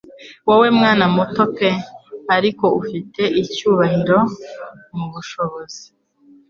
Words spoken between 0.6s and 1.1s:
mwana